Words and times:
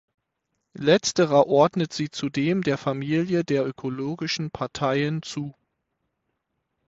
Letzterer 0.79 1.45
ordnet 1.45 1.93
sie 1.93 2.09
zudem 2.09 2.63
der 2.63 2.79
Familie 2.79 3.43
der 3.43 3.67
ökologischen 3.67 4.49
Parteien 4.49 5.21
zu. 5.21 5.53